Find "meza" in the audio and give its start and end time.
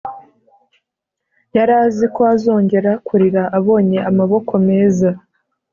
4.67-5.09